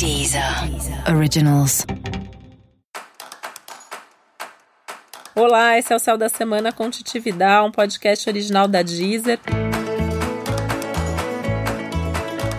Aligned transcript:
Deezer 0.00 0.42
Originals. 1.14 1.84
Olá, 5.36 5.76
esse 5.78 5.92
é 5.92 5.96
o 5.96 5.98
Céu 5.98 6.16
da 6.16 6.30
Semana 6.30 6.72
com 6.72 6.88
Titividade, 6.88 7.68
um 7.68 7.70
podcast 7.70 8.26
original 8.26 8.66
da 8.66 8.80
Deezer. 8.80 9.38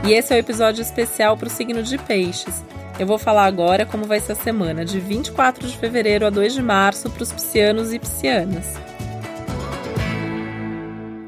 E 0.07 0.13
esse 0.13 0.31
é 0.31 0.35
o 0.35 0.37
um 0.37 0.39
episódio 0.39 0.83
especial 0.83 1.35
para 1.35 1.47
o 1.47 1.49
signo 1.49 1.81
de 1.81 1.97
Peixes. 1.97 2.63
Eu 2.99 3.07
vou 3.07 3.17
falar 3.17 3.45
agora 3.45 3.87
como 3.87 4.05
vai 4.05 4.19
ser 4.19 4.33
a 4.33 4.35
semana 4.35 4.85
de 4.85 4.99
24 4.99 5.67
de 5.67 5.75
fevereiro 5.79 6.27
a 6.27 6.29
2 6.29 6.53
de 6.53 6.61
março 6.61 7.09
para 7.09 7.23
os 7.23 7.31
piscianos 7.31 7.91
e 7.91 7.97
piscianas. 7.97 8.90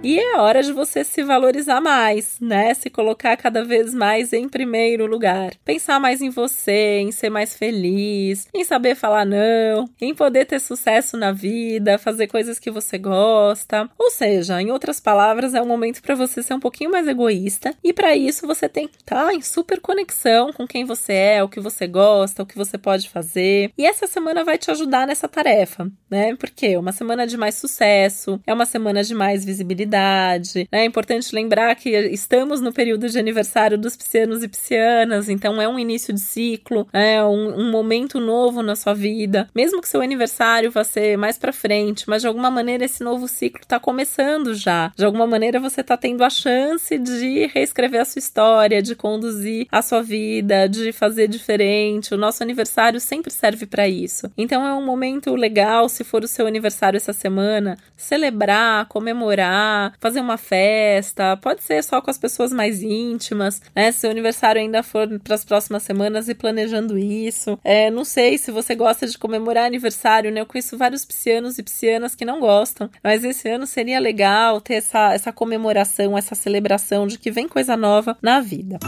E 0.04 0.20
é 0.20 0.38
hora 0.38 0.62
de 0.62 0.74
você 0.74 1.02
se 1.02 1.24
valorizar 1.24 1.80
mais, 1.80 2.36
né? 2.42 2.74
Se 2.74 2.90
colocar 2.90 3.38
cada 3.38 3.64
vez 3.64 3.94
mais 3.94 4.34
em 4.34 4.50
primeiro 4.50 5.06
lugar. 5.06 5.54
Pensar 5.64 5.98
mais 5.98 6.22
em 6.22 6.30
você, 6.30 6.98
em 7.00 7.10
ser 7.10 7.30
mais 7.30 7.56
feliz, 7.56 8.46
em 8.54 8.66
saber 8.66 8.96
falar 8.96 9.26
não, 9.26 9.90
em 10.02 10.14
poder 10.14 10.44
ter 10.46 10.60
sucesso 10.60 11.16
na 11.16 11.32
vida, 11.32 11.98
fazer 11.98 12.28
coisas 12.28 12.60
que 12.60 12.70
você 12.70 12.98
gosta. 12.98 13.90
Ou 13.98 14.12
seja, 14.12 14.62
em 14.62 14.72
outras 14.72 15.00
palavras, 15.00 15.54
é 15.54 15.62
um 15.62 15.66
momento 15.66 16.02
para 16.02 16.16
você 16.16 16.44
ser 16.44 16.54
um 16.54 16.60
pouquinho 16.60 16.92
mais 16.92 17.08
egoísta. 17.08 17.74
E 17.82 17.94
para 17.94 18.14
isso 18.14 18.46
você 18.46 18.68
tem 18.68 18.90
que 18.90 18.98
estar 18.98 19.28
tá 19.28 19.34
em 19.34 19.42
super 19.42 19.80
conexão 19.80 20.52
com 20.52 20.68
quem 20.68 20.84
você 20.84 21.14
é, 21.14 21.44
o 21.44 21.48
que 21.48 21.62
você 21.62 21.88
gosta, 21.88 22.44
o 22.44 22.46
que 22.46 22.58
você 22.58 22.78
pode 22.78 23.08
fazer. 23.08 23.72
E 23.78 23.86
essa 23.86 24.06
semana 24.06 24.44
vai 24.44 24.58
te 24.58 24.70
ajudar 24.70 25.08
nessa 25.08 25.30
tarefa, 25.30 25.90
né? 26.12 26.36
Porque 26.36 26.66
é 26.66 26.78
uma 26.78 26.92
semana 26.92 27.26
de 27.26 27.38
mais 27.38 27.56
sucesso, 27.56 28.38
é 28.46 28.54
uma 28.54 28.66
semana 28.66 29.02
de 29.02 29.16
mais 29.16 29.46
visibilidade 29.46 29.93
né? 29.94 30.68
É 30.72 30.86
importante 30.86 31.34
lembrar 31.34 31.76
que 31.76 31.90
estamos 31.90 32.62
no 32.62 32.74
período 32.74 33.08
de 33.08 33.20
aniversário 33.20 33.78
dos 33.78 33.96
piscianos 33.96 34.44
e 34.44 34.48
piscianas, 34.48 35.30
então 35.30 35.62
é 35.62 35.68
um 35.68 35.78
início 35.78 36.14
de 36.14 36.20
ciclo, 36.20 36.88
é 36.92 37.24
um, 37.24 37.62
um 37.62 37.72
momento 37.72 38.20
novo 38.20 38.62
na 38.62 38.76
sua 38.76 38.94
vida. 38.94 39.48
Mesmo 39.54 39.82
que 39.82 39.88
seu 39.88 40.02
aniversário 40.02 40.72
vá 40.72 40.84
ser 40.84 41.18
mais 41.18 41.38
para 41.38 41.54
frente, 41.54 42.10
mas 42.10 42.22
de 42.22 42.28
alguma 42.28 42.50
maneira 42.50 42.86
esse 42.86 43.04
novo 43.04 43.28
ciclo 43.28 43.62
está 43.62 43.80
começando 43.80 44.54
já. 44.54 44.92
De 44.96 45.06
alguma 45.06 45.28
maneira 45.28 45.60
você 45.60 45.82
está 45.82 45.96
tendo 45.98 46.24
a 46.24 46.30
chance 46.30 46.98
de 46.98 47.48
reescrever 47.48 48.02
a 48.02 48.06
sua 48.06 48.20
história, 48.20 48.82
de 48.82 48.96
conduzir 48.96 49.68
a 49.72 49.82
sua 49.82 50.02
vida, 50.02 50.68
de 50.68 50.92
fazer 50.92 51.28
diferente. 51.28 52.14
O 52.14 52.18
nosso 52.18 52.44
aniversário 52.44 53.00
sempre 53.00 53.32
serve 53.32 53.66
para 53.66 53.88
isso. 53.88 54.32
Então 54.38 54.66
é 54.66 54.74
um 54.74 54.86
momento 54.86 55.36
legal, 55.36 55.90
se 55.90 56.04
for 56.04 56.24
o 56.24 56.28
seu 56.28 56.48
aniversário 56.48 56.98
essa 56.98 57.14
semana, 57.14 57.78
celebrar, 57.96 58.88
comemorar, 58.88 59.83
fazer 60.00 60.20
uma 60.20 60.38
festa, 60.38 61.38
pode 61.38 61.64
ser 61.64 61.84
só 61.84 62.02
com 62.02 62.10
as 62.10 62.18
pessoas 62.18 62.52
mais 62.52 62.82
íntimas, 62.82 63.62
né? 63.76 63.92
Se 63.92 64.08
o 64.08 64.12
aniversário 64.12 64.62
ainda 64.62 64.84
for 64.84 65.08
para 65.20 65.36
as 65.36 65.44
próximas 65.44 65.84
semanas 65.84 66.30
e 66.30 66.36
planejando 66.36 66.98
isso. 66.98 67.60
É, 67.64 67.90
não 67.90 68.06
sei 68.06 68.38
se 68.38 68.52
você 68.52 68.76
gosta 68.76 69.08
de 69.08 69.18
comemorar 69.18 69.66
aniversário, 69.66 70.32
né? 70.32 70.42
Eu 70.42 70.46
conheço 70.46 70.78
vários 70.78 71.06
piscianos 71.06 71.58
e 71.58 71.64
piscianas 71.64 72.16
que 72.16 72.26
não 72.26 72.40
gostam, 72.40 72.90
mas 73.04 73.24
esse 73.24 73.50
ano 73.50 73.66
seria 73.66 74.00
legal 74.00 74.62
ter 74.62 74.76
essa, 74.76 75.14
essa 75.14 75.32
comemoração, 75.32 76.18
essa 76.18 76.36
celebração 76.36 77.08
de 77.08 77.18
que 77.18 77.32
vem 77.32 77.48
coisa 77.48 77.76
nova 77.76 78.18
na 78.22 78.40
vida. 78.40 78.80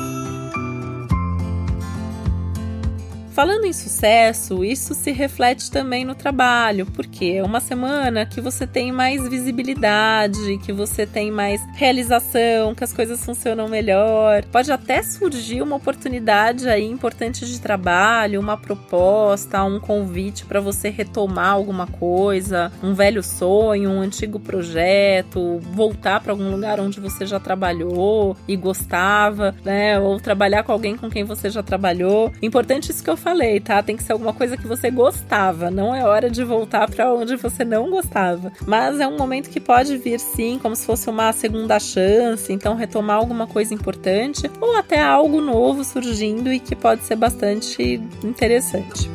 Falando 3.36 3.66
em 3.66 3.74
sucesso, 3.74 4.64
isso 4.64 4.94
se 4.94 5.12
reflete 5.12 5.70
também 5.70 6.06
no 6.06 6.16
trabalho, 6.16 6.86
porque 6.86 7.34
é 7.36 7.44
uma 7.44 7.60
semana 7.60 8.26
que 8.26 8.40
você 8.40 8.66
tem 8.66 8.94
mais 8.94 9.28
visibilidade, 9.28 10.58
que 10.64 10.72
você 10.72 11.06
tem 11.06 11.32
mais 11.32 11.60
realização, 11.74 12.74
que 12.74 12.86
as 12.86 12.94
coisas 12.94 13.26
funcionam 13.26 13.68
melhor. 13.68 14.46
Pode 14.46 14.72
até 14.72 15.04
surgir 15.04 15.62
uma 15.62 15.76
oportunidade 15.76 16.70
aí 16.70 16.86
importante 16.86 17.46
de 17.46 17.60
trabalho, 17.60 18.40
uma 18.40 18.56
proposta, 18.56 19.62
um 19.66 19.82
convite 19.82 20.46
para 20.46 20.62
você 20.62 20.88
retomar 20.88 21.50
alguma 21.50 21.88
coisa, 21.88 22.72
um 22.82 22.94
velho 22.94 23.22
sonho, 23.22 23.90
um 23.90 24.00
antigo 24.00 24.40
projeto, 24.40 25.60
voltar 25.74 26.22
para 26.22 26.32
algum 26.32 26.50
lugar 26.52 26.80
onde 26.80 27.02
você 27.02 27.26
já 27.26 27.38
trabalhou 27.38 28.38
e 28.48 28.56
gostava, 28.56 29.54
né? 29.66 30.00
Ou 30.00 30.22
trabalhar 30.22 30.64
com 30.64 30.72
alguém 30.72 30.96
com 30.96 31.10
quem 31.10 31.26
você 31.26 31.50
já 31.50 31.62
trabalhou. 31.62 32.32
Importante 32.42 32.92
isso 32.92 33.04
que 33.04 33.10
eu 33.10 33.25
falei, 33.26 33.60
tá? 33.60 33.82
Tem 33.82 33.98
que 33.98 34.04
ser 34.04 34.12
alguma 34.12 34.34
coisa 34.34 34.56
que 34.56 34.68
você 34.68 34.92
gostava. 34.92 35.72
Não 35.72 35.96
é 35.96 36.04
hora 36.04 36.30
de 36.30 36.44
voltar 36.44 36.88
para 36.88 37.12
onde 37.12 37.36
você 37.36 37.66
não 37.66 37.90
gostava. 37.90 38.54
Mas 38.68 39.00
é 39.00 39.08
um 39.08 39.18
momento 39.18 39.50
que 39.50 39.60
pode 39.60 39.98
vir 39.98 40.20
sim, 40.20 40.60
como 40.62 40.76
se 40.76 40.86
fosse 40.86 41.10
uma 41.10 41.34
segunda 41.34 41.80
chance. 41.80 42.54
Então, 42.54 42.76
retomar 42.76 43.18
alguma 43.18 43.48
coisa 43.48 43.74
importante 43.74 44.50
ou 44.62 44.78
até 44.78 45.02
algo 45.02 45.42
novo 45.42 45.84
surgindo 45.84 46.54
e 46.54 46.60
que 46.60 46.76
pode 46.76 47.04
ser 47.04 47.16
bastante 47.16 48.00
interessante. 48.24 49.10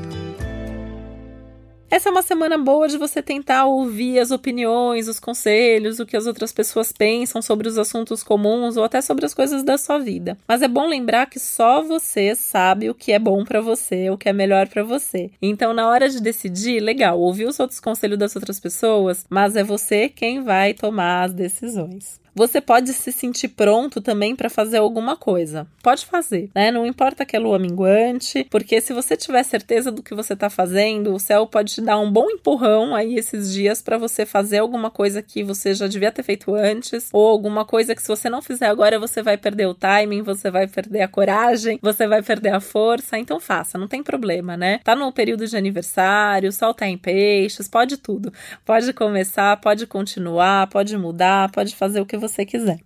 Essa 1.91 2.09
é 2.09 2.13
uma 2.13 2.23
semana 2.23 2.57
boa 2.57 2.87
de 2.87 2.97
você 2.97 3.21
tentar 3.21 3.67
ouvir 3.67 4.21
as 4.21 4.31
opiniões, 4.31 5.09
os 5.09 5.19
conselhos, 5.19 5.99
o 5.99 6.07
que 6.07 6.17
as 6.17 6.25
outras 6.25 6.53
pessoas 6.53 6.93
pensam 6.93 7.43
sobre 7.43 7.67
os 7.67 7.77
assuntos 7.77 8.23
comuns 8.23 8.77
ou 8.77 8.85
até 8.85 9.01
sobre 9.01 9.27
as 9.27 9.35
coisas 9.35 9.65
da 9.65 9.77
sua 9.77 9.99
vida. 9.99 10.39
Mas 10.47 10.63
é 10.63 10.69
bom 10.69 10.87
lembrar 10.87 11.27
que 11.27 11.41
só 11.41 11.83
você 11.83 12.37
sabe 12.37 12.89
o 12.89 12.95
que 12.95 13.11
é 13.11 13.19
bom 13.19 13.45
para 13.45 13.61
você, 13.61 14.09
o 14.09 14.17
que 14.17 14.29
é 14.29 14.33
melhor 14.33 14.69
para 14.69 14.85
você. 14.85 15.33
Então, 15.43 15.75
na 15.75 15.89
hora 15.89 16.09
de 16.09 16.23
decidir, 16.23 16.79
legal, 16.79 17.19
ouvir 17.19 17.47
os 17.47 17.59
outros 17.59 17.81
conselhos 17.81 18.21
das 18.21 18.37
outras 18.37 18.61
pessoas, 18.61 19.27
mas 19.29 19.57
é 19.57 19.65
você 19.65 20.09
quem 20.09 20.45
vai 20.45 20.73
tomar 20.73 21.25
as 21.25 21.35
decisões. 21.35 22.21
Você 22.35 22.61
pode 22.61 22.93
se 22.93 23.13
sentir 23.13 23.49
pronto 23.49 24.01
também 24.01 24.37
para 24.37 24.49
fazer 24.49 24.79
alguma 24.79 25.17
coisa. 25.17 25.67
Pode 25.83 26.07
fazer, 26.07 26.51
né? 26.55 26.71
Não 26.71 26.87
importa 26.87 27.25
que 27.25 27.37
é 27.37 27.39
lua 27.39 27.59
minguante, 27.59 28.47
porque 28.51 28.81
se 28.81 28.93
você 28.93 29.17
tiver 29.17 29.43
certeza 29.43 29.91
do 29.91 30.03
que 30.03 30.15
você 30.15 30.35
está 30.35 30.49
fazendo, 30.49 31.15
o 31.15 31.19
céu 31.19 31.47
pode 31.47 31.75
te 31.75 31.81
dar 31.81 31.99
um 31.99 32.11
bom 32.11 32.31
empurrão 32.31 32.95
aí 32.95 33.17
esses 33.17 33.53
dias 33.53 33.83
para 33.83 33.99
você 33.99 34.25
fazer 34.25 34.59
alguma 34.59 34.91
coisa 34.91 35.23
que 35.23 35.43
você 35.43 35.75
já 35.75 35.87
devia 35.87 36.13
ter 36.13 36.23
feito 36.23 36.55
antes, 36.55 37.09
ou 37.13 37.27
alguma 37.29 37.65
coisa 37.65 37.95
que 37.95 38.03
se 38.03 38.09
você 38.09 38.31
não 38.31 38.41
fizer 38.41 38.67
agora, 38.67 38.99
você 38.99 39.23
vai 39.23 39.37
perder 39.37 39.67
o 39.67 39.75
timing, 39.75 40.23
você 40.23 40.51
vai 40.51 40.67
perder 40.67 41.03
a 41.03 41.09
coragem, 41.09 41.79
você 41.83 42.07
vai 42.07 42.23
perder 42.23 42.51
a 42.51 42.61
força. 42.61 43.19
Então 43.19 43.41
faça, 43.41 43.77
não 43.77 43.89
tem 43.89 44.03
problema, 44.03 44.57
né? 44.57 44.81
Tá 44.85 44.95
no 44.95 45.13
período 45.13 45.47
de 45.47 45.57
aniversário, 45.57 46.49
o 46.49 46.53
sol 46.53 46.73
tá 46.73 46.87
em 46.87 46.97
peixes, 46.97 47.69
pode 47.69 47.97
tudo. 47.97 48.33
Pode 48.65 48.93
começar, 48.93 49.57
pode 49.59 49.87
continuar, 49.87 50.69
pode 50.69 50.97
mudar, 50.97 51.51
pode 51.51 51.75
fazer 51.75 52.01
o 52.01 52.07
que 52.07 52.20
você 52.21 52.45
quiser. 52.45 52.79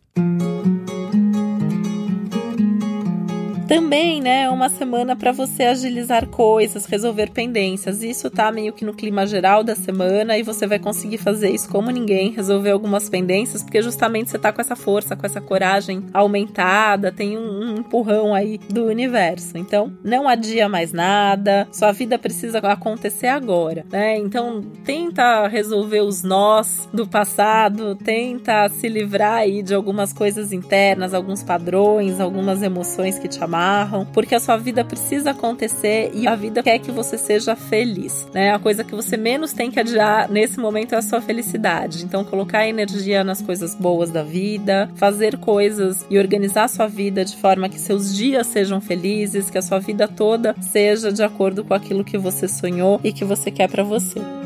Também, 3.67 4.21
né, 4.21 4.43
é 4.43 4.51
uma 4.51 4.69
semana 4.69 5.17
para 5.17 5.33
você 5.33 5.63
agilizar 5.63 6.27
coisas, 6.29 6.85
resolver 6.85 7.31
pendências. 7.31 8.03
Isso 8.03 8.31
tá 8.31 8.53
meio 8.53 8.75
que 8.75 8.85
no 8.85 8.93
clima 8.93 9.27
geral 9.27 9.65
da 9.65 9.75
semana 9.75 10.37
e 10.37 10.43
você 10.43 10.67
vai 10.67 10.79
conseguir 10.79 11.17
fazer 11.17 11.49
isso 11.51 11.71
como 11.71 11.91
ninguém, 11.91 12.31
resolver 12.31 12.71
algumas 12.71 13.09
pendências, 13.09 13.63
porque 13.63 13.81
justamente 13.81 14.31
você 14.31 14.39
tá 14.39 14.53
com 14.53 14.61
essa 14.61 14.77
força, 14.77 15.17
com 15.17 15.25
essa 15.25 15.41
coragem 15.41 16.05
aumentada, 16.13 17.11
tem 17.11 17.39
um, 17.39 17.71
um 17.71 17.77
empurrão 17.79 18.35
aí 18.35 18.59
do 18.59 18.85
universo. 18.85 19.57
Então, 19.57 19.93
não 20.05 20.29
adia 20.29 20.69
mais 20.69 20.93
nada, 20.93 21.67
sua 21.73 21.91
vida 21.93 22.19
precisa 22.19 22.59
acontecer 22.59 23.29
agora, 23.29 23.87
né? 23.91 24.19
Então, 24.19 24.61
tenta 24.85 25.47
resolver 25.47 26.01
os 26.01 26.23
nós 26.23 26.87
do 26.93 27.07
passado, 27.07 27.95
tenta 27.95 28.69
se 28.69 28.89
livrar 28.89 29.39
aí 29.39 29.63
de 29.63 29.75
algumas 29.75 30.13
coisas 30.13 30.53
internas, 30.53 31.15
alguns 31.15 31.43
padrões, 31.43 32.21
algumas 32.21 32.63
emoções 32.63 33.19
que 33.19 33.27
te 33.27 33.39
amarram, 33.54 34.04
porque 34.04 34.34
a 34.34 34.41
sua 34.41 34.56
vida 34.56 34.84
precisa 34.84 35.31
acontecer 35.31 36.10
e 36.12 36.26
a 36.26 36.34
vida 36.34 36.62
quer 36.62 36.78
que 36.81 36.91
você 36.91 37.16
seja 37.16 37.54
feliz, 37.54 38.26
né? 38.34 38.53
A 38.53 38.59
coisa 38.59 38.82
que 38.82 38.94
você 38.94 39.16
menos 39.16 39.53
tem 39.53 39.70
que 39.70 39.78
adiar 39.78 40.28
nesse 40.28 40.59
momento 40.59 40.94
é 40.94 40.98
a 40.98 41.03
sua 41.03 41.20
felicidade. 41.20 42.04
Então, 42.04 42.25
colocar 42.25 42.66
energia 42.66 43.22
nas 43.22 43.41
coisas 43.41 43.75
boas 43.75 44.10
da 44.10 44.22
vida, 44.22 44.91
fazer 44.97 45.38
coisas 45.38 46.04
e 46.10 46.19
organizar 46.19 46.65
a 46.65 46.69
sua 46.69 46.88
vida 46.88 47.25
de 47.25 47.37
forma 47.37 47.69
que 47.69 47.78
seus 47.78 48.15
dias 48.15 48.48
sejam 48.48 48.81
felizes, 48.81 49.50
que 49.50 49.59
a 49.59 49.62
sua 49.62 49.78
vida 49.78 50.09
toda 50.09 50.54
seja 50.60 51.12
de 51.12 51.22
acordo 51.22 51.65
com 51.65 51.74
aquilo 51.74 52.04
que 52.04 52.18
você 52.18 52.48
sonhou 52.48 53.00
e 53.04 53.12
que 53.12 53.24
você 53.24 53.50
quer 53.50 53.68
para 53.68 53.84
você. 53.84 54.44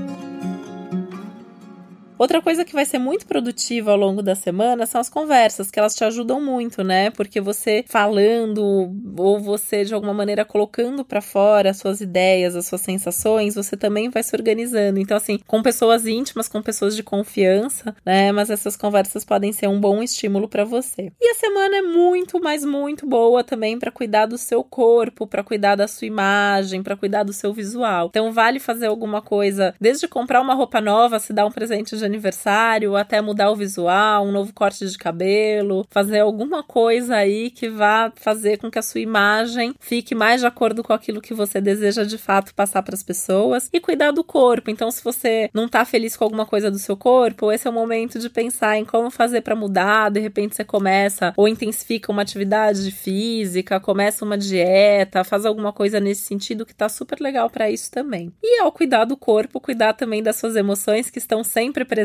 Outra 2.19 2.43
coisa 2.43 2.65
que 2.65 2.73
vai 2.73 2.85
ser 2.85 2.99
muito 2.99 3.27
produtiva 3.27 3.93
ao 3.93 3.97
longo 3.97 4.23
da 4.23 4.35
semana 4.35 4.87
são 4.87 5.01
as 5.01 5.09
conversas, 5.09 5.71
que 5.71 5.79
elas 5.79 5.95
te 5.95 6.03
ajudam 6.03 6.41
muito, 6.41 6.83
né? 6.83 7.11
Porque 7.11 7.41
você 7.41 7.85
falando 7.87 8.93
ou 9.17 9.39
você 9.39 9.85
de 9.85 9.95
alguma 9.95 10.13
maneira 10.13 10.45
colocando 10.45 11.05
para 11.05 11.21
fora 11.21 11.71
as 11.71 11.77
suas 11.77 12.01
ideias, 12.01 12.57
as 12.57 12.67
suas 12.67 12.81
sensações, 12.81 13.55
você 13.55 13.77
também 13.77 14.11
vai 14.11 14.23
se 14.23 14.35
organizando. 14.35 14.99
Então, 14.99 15.17
assim, 15.17 15.39
com 15.47 15.63
pessoas 15.63 16.07
íntimas, 16.07 16.49
com 16.49 16.61
pessoas 16.61 16.97
de 16.97 17.05
confiança, 17.05 17.95
né? 18.05 18.33
Mas 18.33 18.51
essas 18.51 18.77
conversas 18.77 19.25
podem 19.25 19.53
ser 19.53 19.69
um 19.69 19.81
bom 19.81 20.03
estímulo 20.03 20.49
para 20.49 20.65
você. 20.65 21.13
E 21.21 21.31
a 21.31 21.35
semana 21.35 21.77
é 21.77 21.83
muito, 21.83 22.41
mas 22.41 22.65
muito 22.65 23.07
boa 23.07 23.45
também 23.45 23.79
para 23.79 23.93
cuidar 23.93 24.27
do 24.27 24.37
seu 24.37 24.65
corpo, 24.65 25.27
para 25.27 25.45
cuidar 25.45 25.77
da 25.77 25.87
sua 25.87 26.07
imagem, 26.07 26.83
para 26.83 26.97
cuidar 26.97 27.23
do 27.23 27.33
seu 27.33 27.53
visual. 27.53 28.09
Então, 28.09 28.33
vale 28.33 28.59
fazer 28.59 28.87
alguma 28.87 29.23
coisa, 29.23 29.73
desde 29.81 30.09
comprar 30.09 30.41
uma 30.41 30.55
roupa 30.55 30.81
nova, 30.81 31.21
se 31.21 31.33
dar 31.33 31.47
um 31.47 31.53
presente 31.53 31.97
de 31.97 32.08
aniversário, 32.09 32.97
até 32.97 33.21
mudar 33.21 33.51
o 33.51 33.57
visual, 33.57 34.27
um 34.27 34.33
novo 34.33 34.53
corte 34.53 34.87
de 34.87 34.99
cabelo, 34.99 35.87
fazer 35.91 36.21
alguma 36.21 36.63
coisa 36.63 37.17
aí 37.17 37.51
que 37.51 37.69
vá 37.69 38.13
fazer 38.17 38.59
com 38.59 38.71
que 38.71 38.79
a 38.79 38.83
sua 38.83 39.01
imagem 39.01 39.75
fique 39.79 40.15
mais 40.15 40.41
de 40.41 40.47
acordo 40.47 40.83
com 40.83 40.93
aquilo 40.93 41.21
que 41.21 41.35
você 41.35 41.61
deseja 41.61 42.05
de 42.05 42.19
fato 42.19 42.55
passar 42.55 42.83
para 42.83 42.95
as 42.95 43.03
pessoas 43.03 43.69
e 43.73 43.81
cuidar 43.81 44.11
do 44.11 44.25
corpo. 44.25 44.71
Então, 44.71 44.91
se 44.91 45.03
você 45.03 45.51
não 45.55 45.69
tá 45.69 45.85
feliz 45.85 46.17
com 46.17 46.25
alguma 46.25 46.47
coisa 46.47 46.71
do 46.71 46.79
seu 46.79 46.97
corpo, 46.97 47.53
esse 47.53 47.67
é 47.67 47.71
o 47.71 47.73
momento 47.73 48.19
de 48.19 48.31
pensar 48.31 48.77
em 48.77 48.85
como 48.85 49.11
fazer 49.11 49.43
para 49.43 49.55
mudar. 49.55 50.11
De 50.11 50.21
repente 50.21 50.57
você 50.57 50.65
começa 50.65 51.33
ou 51.37 51.47
intensifica 51.47 52.11
uma 52.11 52.23
atividade 52.23 52.91
física, 52.91 53.81
começa 53.81 54.25
uma 54.25 54.39
dieta, 54.39 55.25
faz 55.25 55.45
alguma 55.45 55.73
coisa 55.73 56.01
nesse 56.01 56.23
sentido 56.23 56.67
que 56.67 56.75
tá 56.75 56.89
super 56.89 57.21
legal 57.21 57.51
para 57.51 57.71
isso 57.71 57.91
também. 57.91 58.33
E 58.43 58.61
ao 58.61 58.73
cuidar 58.73 59.05
do 59.05 59.17
corpo, 59.17 59.61
cuidar 59.61 59.93
também 59.93 60.23
das 60.23 60.37
suas 60.37 60.57
emoções 60.57 61.11
que 61.11 61.19
estão 61.19 61.45
sempre 61.45 61.85
presentes, 61.85 61.98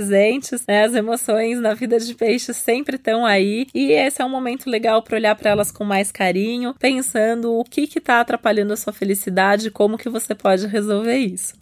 né? 0.67 0.83
As 0.83 0.95
emoções 0.95 1.59
na 1.59 1.73
vida 1.73 1.99
de 1.99 2.13
peixe 2.15 2.53
sempre 2.53 2.95
estão 2.95 3.25
aí 3.25 3.67
e 3.73 3.91
esse 3.91 4.21
é 4.21 4.25
um 4.25 4.29
momento 4.29 4.69
legal 4.69 5.01
para 5.01 5.17
olhar 5.17 5.35
para 5.35 5.51
elas 5.51 5.71
com 5.71 5.83
mais 5.83 6.11
carinho, 6.11 6.75
pensando 6.79 7.53
o 7.53 7.63
que 7.63 7.87
que 7.87 7.99
tá 7.99 8.19
atrapalhando 8.21 8.73
a 8.73 8.77
sua 8.77 8.93
felicidade, 8.93 9.71
como 9.71 9.97
que 9.97 10.09
você 10.09 10.33
pode 10.33 10.67
resolver 10.67 11.17
isso. 11.17 11.53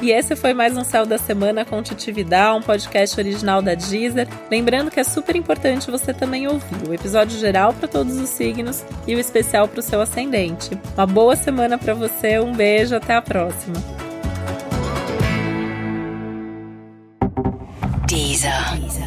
E 0.00 0.12
esse 0.12 0.36
foi 0.36 0.54
mais 0.54 0.76
um 0.76 0.84
Céu 0.84 1.04
da 1.04 1.18
Semana 1.18 1.64
com 1.64 1.82
Titividade, 1.82 2.56
um 2.56 2.62
podcast 2.62 3.18
original 3.18 3.60
da 3.60 3.74
Deezer. 3.74 4.28
Lembrando 4.48 4.92
que 4.92 5.00
é 5.00 5.04
super 5.04 5.34
importante 5.34 5.90
você 5.90 6.14
também 6.14 6.46
ouvir 6.46 6.88
o 6.88 6.94
episódio 6.94 7.36
geral 7.36 7.74
para 7.74 7.88
todos 7.88 8.16
os 8.16 8.28
signos 8.28 8.84
e 9.08 9.16
o 9.16 9.18
especial 9.18 9.66
para 9.66 9.80
o 9.80 9.82
seu 9.82 10.00
ascendente. 10.00 10.70
Uma 10.94 11.06
boa 11.06 11.34
semana 11.34 11.76
para 11.76 11.94
você, 11.94 12.38
um 12.38 12.52
beijo, 12.52 12.94
até 12.94 13.14
a 13.14 13.22
próxima. 13.22 13.97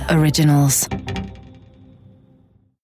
Originals. 0.09 0.87